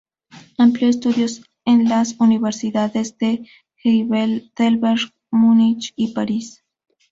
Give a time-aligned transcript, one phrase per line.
[0.57, 3.47] Amplió estudios en las Universidades de
[3.83, 6.63] Heidelberg, Múnich y París.